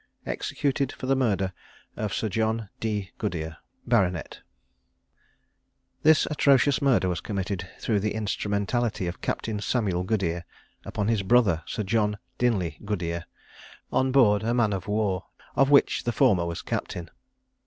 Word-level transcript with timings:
EXECUTED 0.25 0.91
FOR 0.91 1.05
THE 1.05 1.15
MURDER 1.15 1.53
OF 1.95 2.11
SIR 2.11 2.29
JOHN 2.29 2.69
D. 2.79 3.11
GOODERE, 3.19 3.57
BART. 3.85 4.41
This 6.01 6.25
atrocious 6.25 6.81
murder 6.81 7.07
was 7.07 7.21
committed 7.21 7.69
through 7.77 7.99
the 7.99 8.15
instrumentality 8.15 9.05
of 9.05 9.21
Captain 9.21 9.59
Samuel 9.59 10.03
Goodere, 10.03 10.41
upon 10.85 11.07
his 11.07 11.21
brother 11.21 11.61
Sir 11.67 11.83
John 11.83 12.17
Dineley 12.39 12.79
Goodere, 12.83 13.25
on 13.91 14.11
board 14.11 14.41
a 14.41 14.55
man 14.55 14.73
of 14.73 14.87
war, 14.87 15.25
of 15.55 15.69
which 15.69 16.03
the 16.03 16.11
former 16.11 16.47
was 16.47 16.63
Captain. 16.63 17.07